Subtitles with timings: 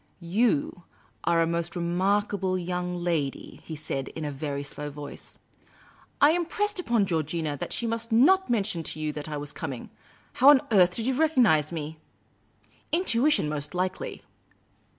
[0.19, 0.85] "You
[1.25, 5.37] are a most remarkable young lady," he said, in a very slow voice."
[6.21, 9.73] I impressed upon Georgina that she must not mention to you that I was com
[9.73, 9.89] ing.
[10.33, 11.99] How on earth did you recognise me?""
[12.91, 14.23] Intuition, most likely."